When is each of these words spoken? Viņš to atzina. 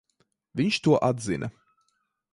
Viņš 0.61 0.79
to 0.87 0.97
atzina. 1.09 1.53